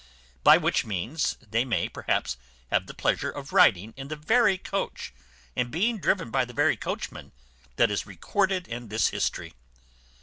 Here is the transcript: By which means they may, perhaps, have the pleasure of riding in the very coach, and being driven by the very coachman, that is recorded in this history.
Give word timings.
By 0.43 0.57
which 0.57 0.83
means 0.83 1.37
they 1.47 1.63
may, 1.63 1.87
perhaps, 1.87 2.35
have 2.71 2.87
the 2.87 2.93
pleasure 2.95 3.29
of 3.29 3.53
riding 3.53 3.93
in 3.95 4.07
the 4.07 4.15
very 4.15 4.57
coach, 4.57 5.13
and 5.55 5.69
being 5.69 5.99
driven 5.99 6.31
by 6.31 6.43
the 6.43 6.53
very 6.53 6.75
coachman, 6.75 7.33
that 7.75 7.91
is 7.91 8.07
recorded 8.07 8.67
in 8.67 8.87
this 8.87 9.09
history. 9.09 9.53